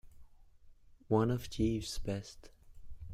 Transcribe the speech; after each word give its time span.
One 1.09 1.29
of 1.29 1.51
Jeeves's 1.51 1.99
best. 1.99 2.49